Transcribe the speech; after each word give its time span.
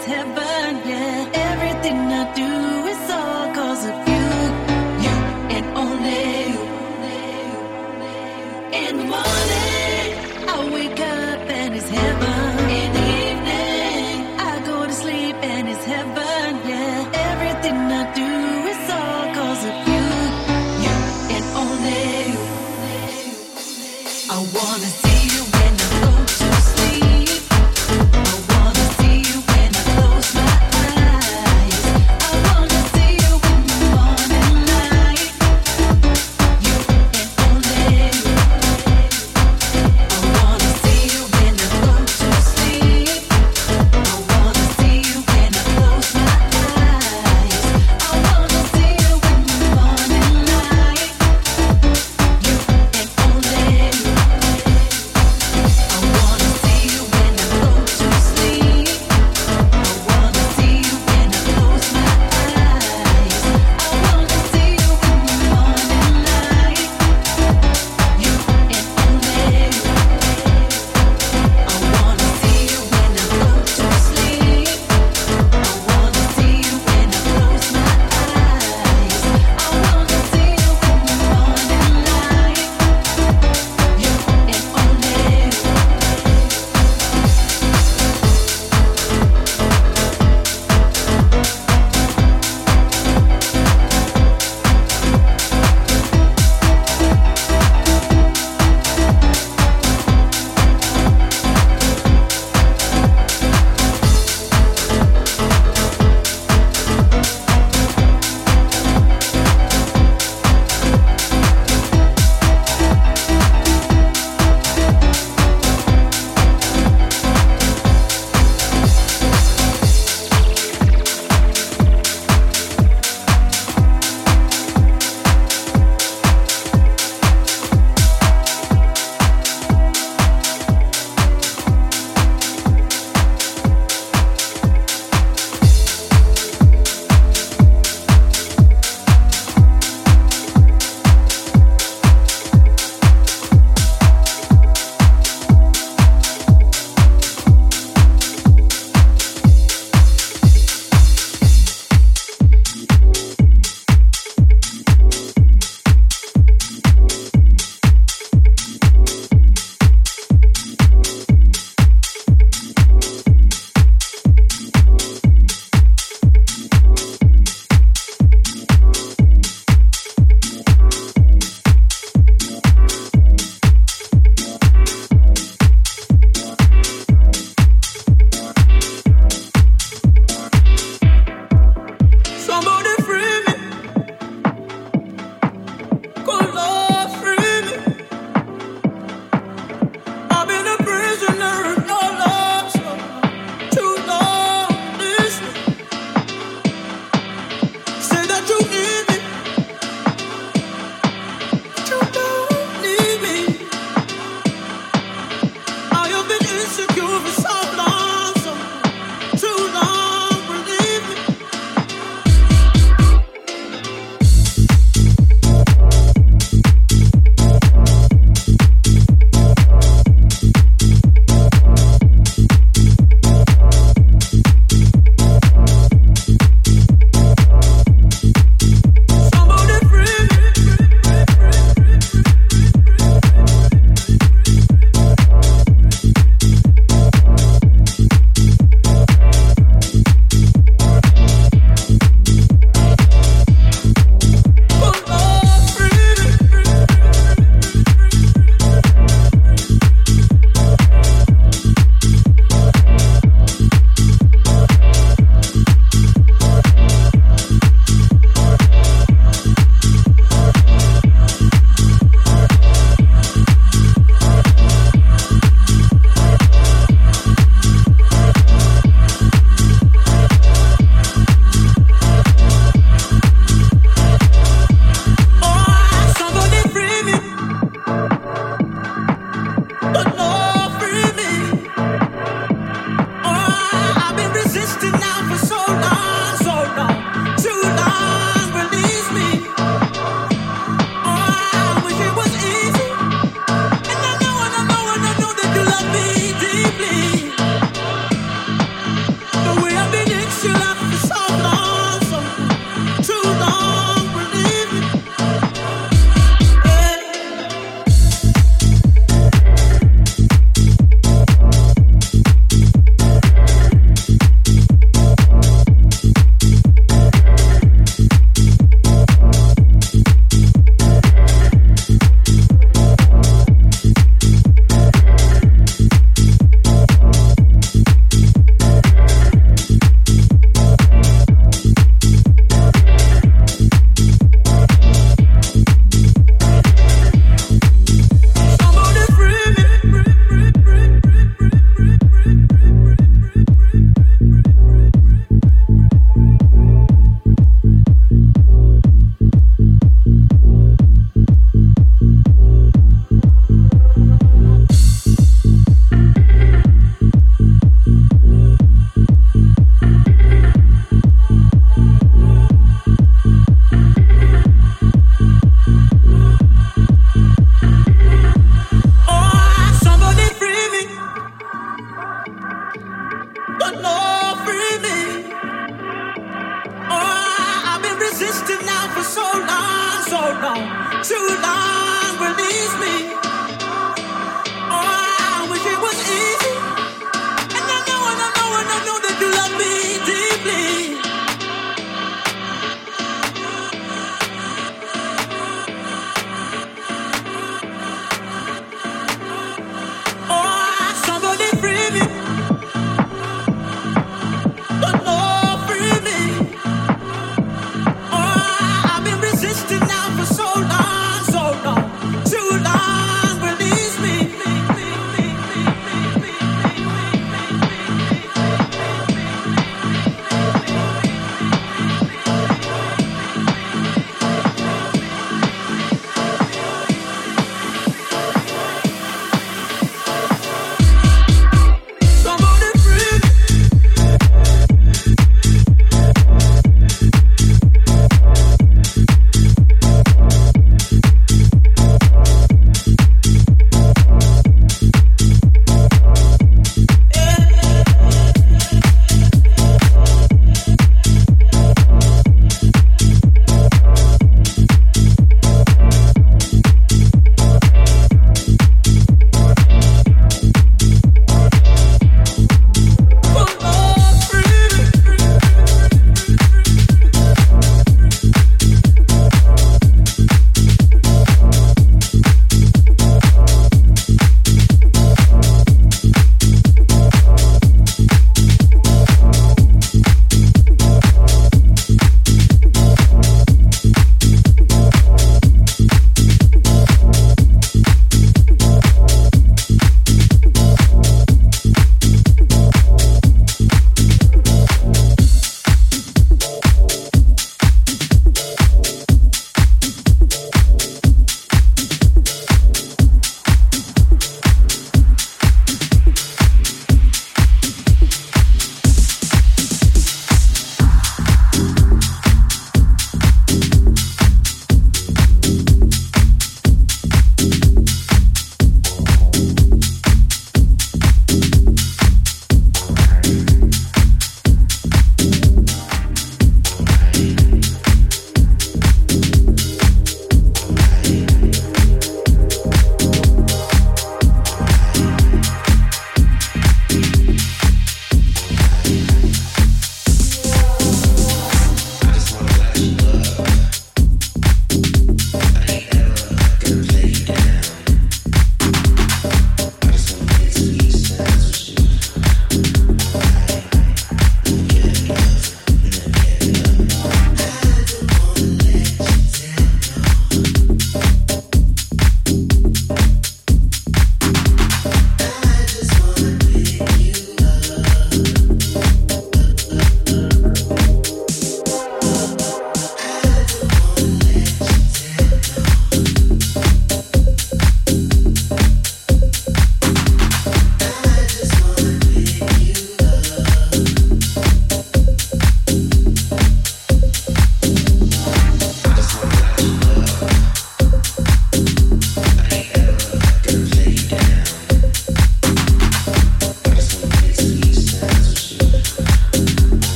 is 0.00 0.06
heaven, 0.06 0.88
yeah. 0.88 1.30
Everything 1.50 1.98
I 2.20 2.32
do 2.34 2.52
is 2.92 3.10
all 3.10 3.54
cause 3.54 3.84
of 3.84 3.96
you, 4.08 4.26
you 5.04 5.16
and 5.56 5.66
only 5.76 6.24
you. 6.54 6.66
In 8.82 8.92
the 9.00 9.04
morning, 9.16 10.06
I 10.48 10.70
wake 10.72 11.00
up 11.00 11.40
and 11.58 11.74
it's 11.76 11.88
heaven. 11.88 12.58
In 12.80 12.88
the 12.98 13.06
evening, 13.28 14.14
I 14.38 14.62
go 14.64 14.86
to 14.86 14.92
sleep 14.92 15.36
and 15.42 15.68
it's 15.68 15.84
heaven, 15.84 16.48
yeah. 16.68 17.28
Everything 17.30 17.78
I 18.00 18.04
do 18.22 18.30
is 18.72 18.90
all 18.98 19.26
cause 19.38 19.62
of 19.70 19.76
you, 19.90 20.06
you 20.84 20.96
and 21.36 21.44
only 21.62 22.02
you. 22.32 22.46
I 24.32 24.38
wanna 24.54 24.86
see. 24.86 25.09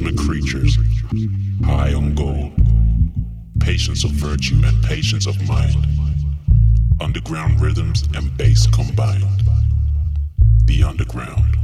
Intimate 0.00 0.18
creatures, 0.18 0.78
high 1.62 1.92
on 1.92 2.14
gold. 2.14 2.52
Patience 3.60 4.02
of 4.02 4.12
virtue 4.12 4.58
and 4.64 4.82
patience 4.82 5.26
of 5.26 5.36
mind. 5.46 5.76
Underground 7.02 7.60
rhythms 7.60 8.08
and 8.14 8.34
bass 8.38 8.66
combined. 8.66 9.42
The 10.64 10.84
underground. 10.84 11.59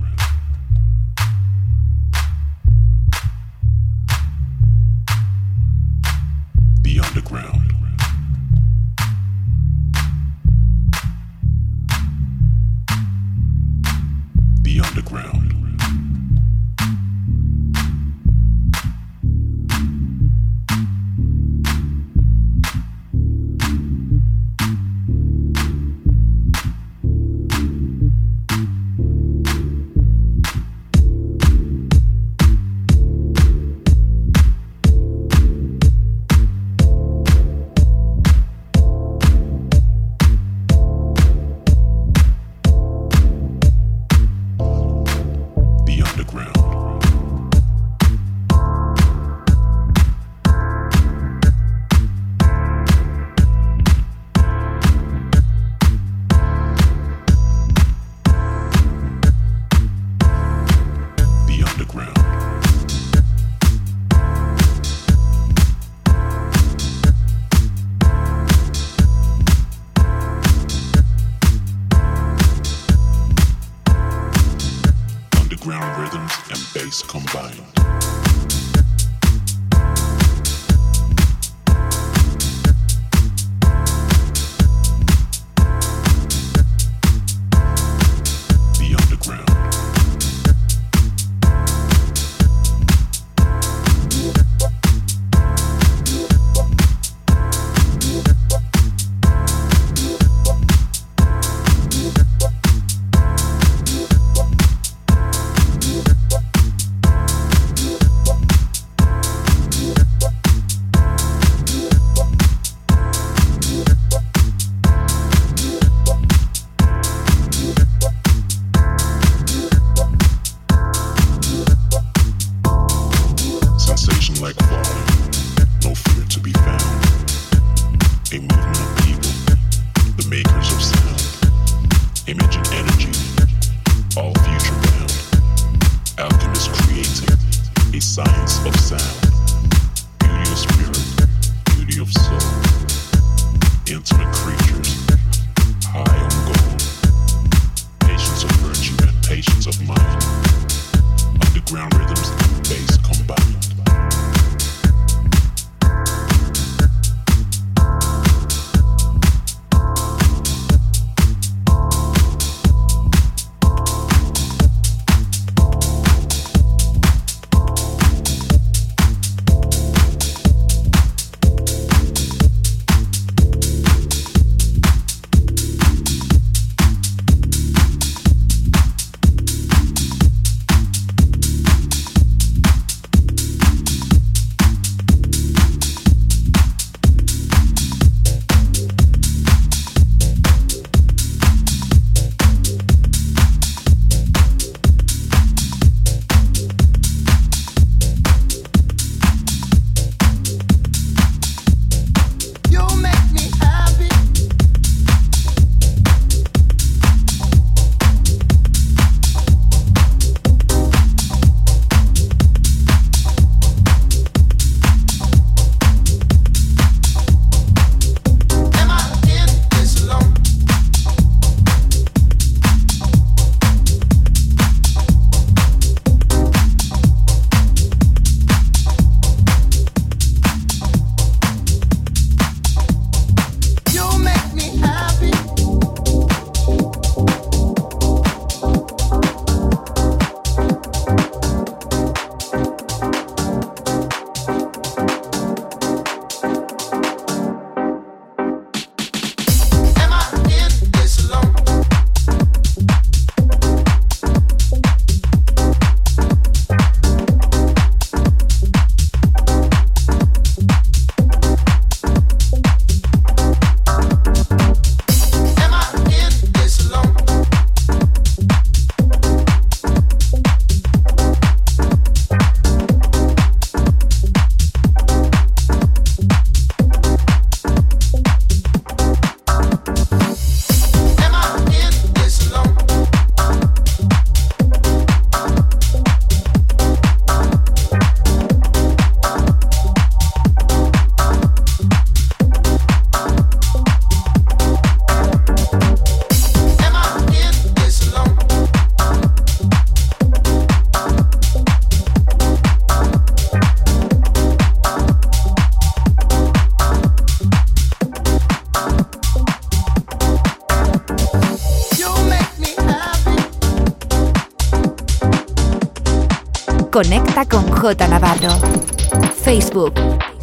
Facebook, 319.77 319.95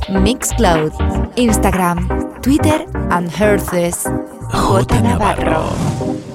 Mixcloud, 0.10 0.94
Instagram, 1.38 2.06
Twitter 2.44 2.86
and 3.10 3.32
Herces. 3.32 4.06
J 4.54 5.02
Navarro. 5.02 6.33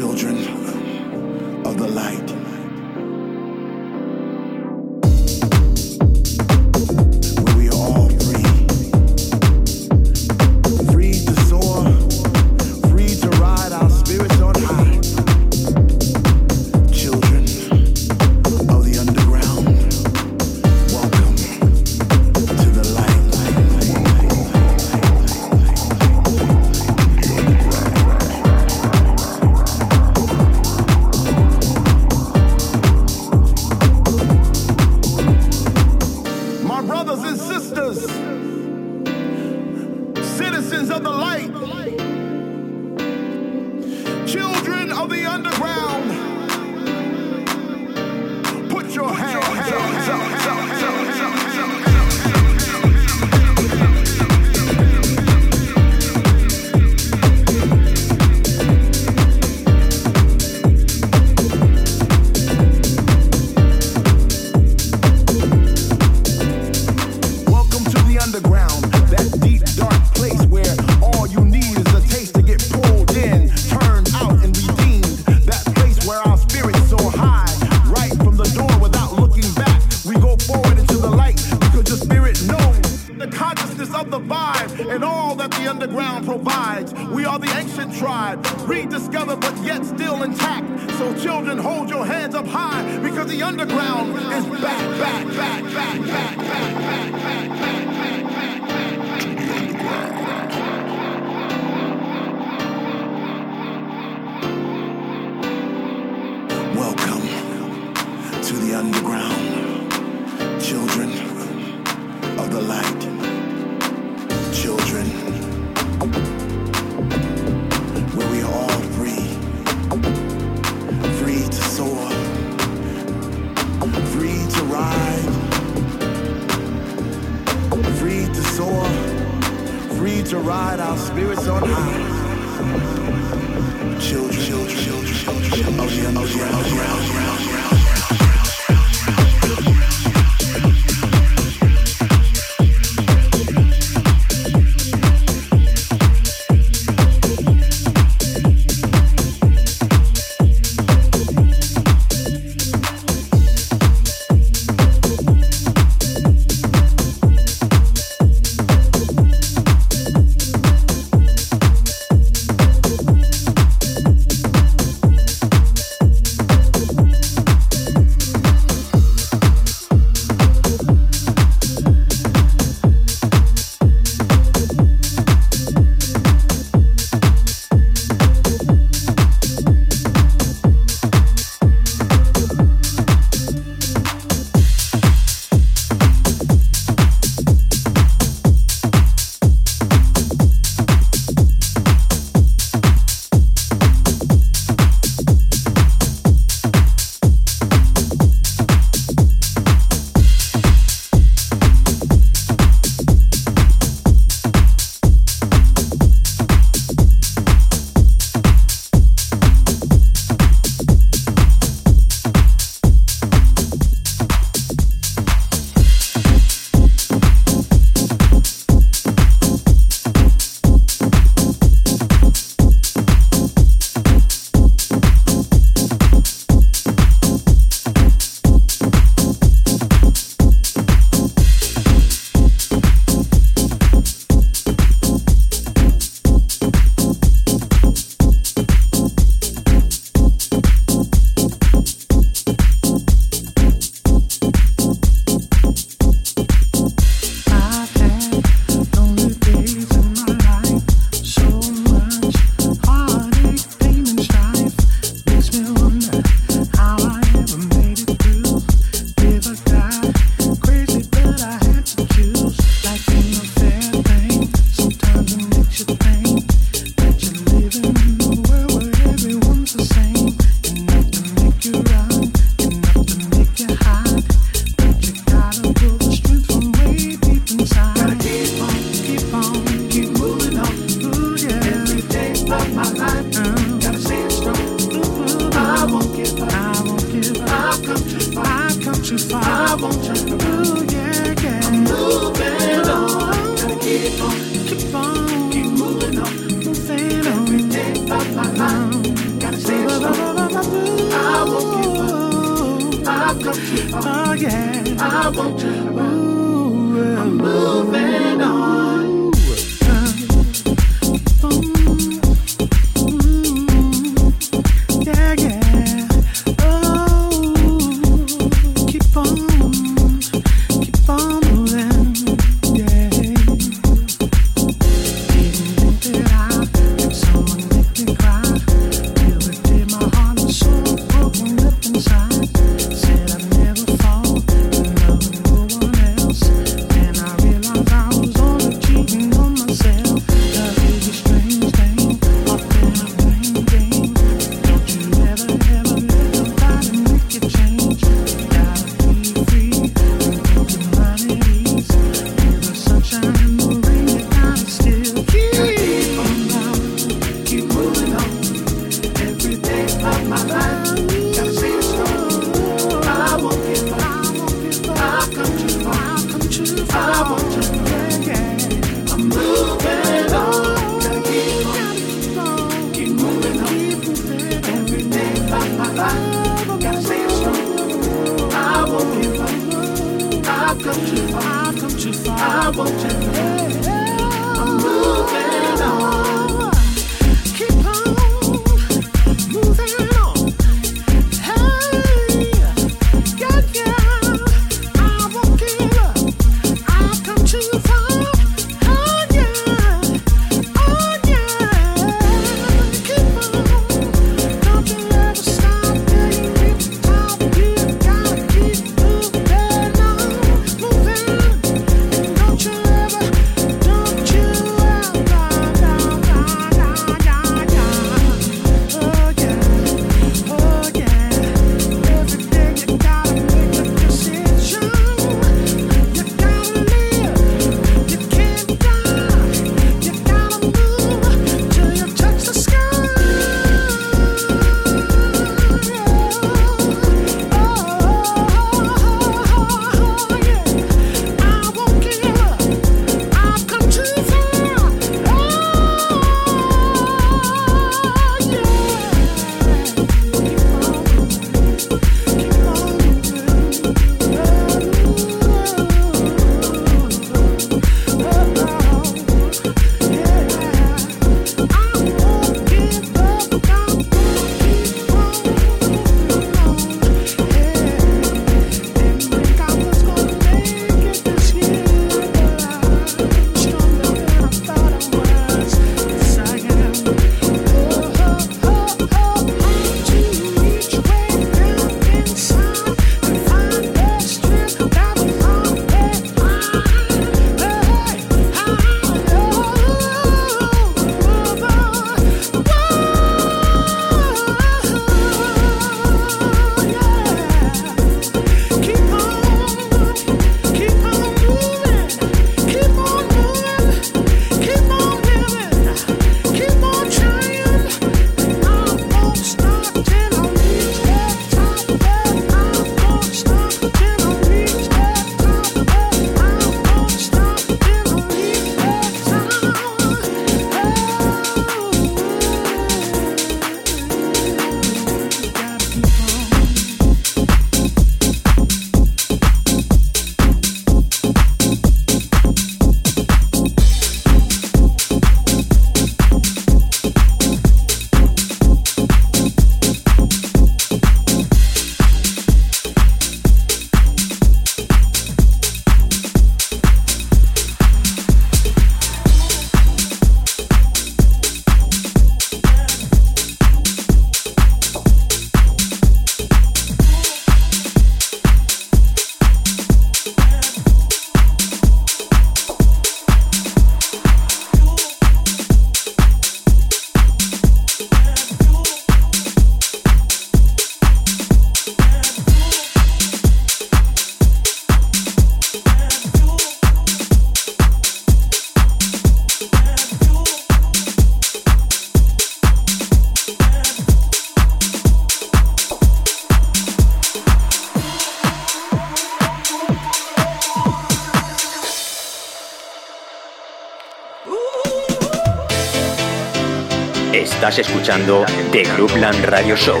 escuchando 598.08 598.46
The 598.72 598.82
Clubland 598.84 599.44
Radio 599.44 599.76
Show. 599.76 600.00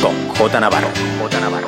Con 0.00 0.28
J 0.36 0.60
Navarro. 0.60 0.88
J 1.20 1.40
Navarro. 1.40 1.66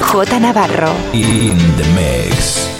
J 0.00 0.40
Navarro. 0.40 0.92
In 1.12 1.56
the 1.76 1.84
mix. 1.94 2.71